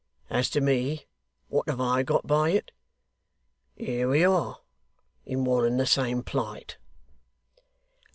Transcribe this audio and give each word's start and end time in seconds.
As 0.31 0.49
to 0.49 0.61
me, 0.61 1.05
what 1.47 1.69
have 1.69 1.79
I 1.79 2.01
got 2.01 2.25
by 2.25 2.49
it? 2.49 2.71
Here 3.75 4.09
we 4.09 4.23
are, 4.25 4.61
in 5.27 5.43
one 5.45 5.63
and 5.63 5.79
the 5.79 5.85
same 5.85 6.23
plight. 6.23 6.77